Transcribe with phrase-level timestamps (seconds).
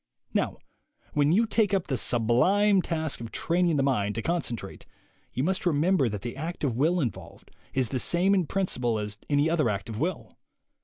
[0.33, 0.57] Now
[1.13, 4.87] when you take up the sublime task of train ing the mind to concentrate,
[5.31, 9.19] you must remember that the act of will involved is the same in principle as
[9.29, 10.39] any other act of will.